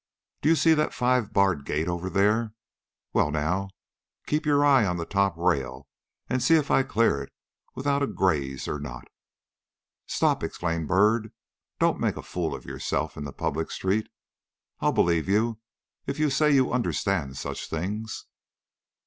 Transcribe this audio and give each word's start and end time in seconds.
Do 0.41 0.49
you 0.49 0.55
see 0.55 0.73
that 0.73 0.95
five 0.95 1.31
barred 1.31 1.63
gate 1.63 1.87
over 1.87 2.09
there? 2.09 2.53
Well, 3.13 3.29
now 3.29 3.69
keep 4.25 4.47
your 4.47 4.65
eye 4.65 4.83
on 4.83 4.97
the 4.97 5.05
top 5.05 5.37
rail 5.37 5.87
and 6.27 6.41
see 6.41 6.55
if 6.55 6.71
I 6.71 6.81
clear 6.81 7.21
it 7.21 7.31
without 7.75 8.01
a 8.01 8.07
graze 8.07 8.67
or 8.67 8.79
not." 8.79 9.07
"Stop!" 10.07 10.41
exclaimed 10.41 10.85
Mr. 10.85 10.87
Byrd, 10.87 11.33
"don't 11.77 11.99
make 11.99 12.17
a 12.17 12.23
fool 12.23 12.55
of 12.55 12.65
yourself 12.65 13.15
in 13.15 13.25
the 13.25 13.31
public 13.31 13.69
street. 13.69 14.09
I'll 14.79 14.91
believe 14.91 15.29
you 15.29 15.59
if 16.07 16.17
you 16.17 16.31
say 16.31 16.49
you 16.49 16.73
understand 16.73 17.37
such 17.37 17.69
things." 17.69 18.25